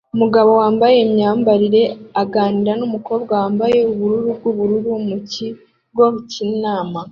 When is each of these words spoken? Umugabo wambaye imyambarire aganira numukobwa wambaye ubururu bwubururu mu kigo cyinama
Umugabo 0.15 0.51
wambaye 0.61 0.95
imyambarire 1.05 1.83
aganira 2.21 2.71
numukobwa 2.79 3.31
wambaye 3.41 3.77
ubururu 3.91 4.29
bwubururu 4.37 4.91
mu 5.07 5.17
kigo 5.31 6.05
cyinama 6.31 6.99